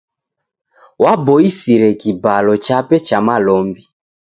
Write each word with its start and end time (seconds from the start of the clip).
Waboisire 1.03 1.89
kibalo 2.01 2.53
chape 2.65 2.95
cha 3.07 3.17
malombi. 3.25 3.83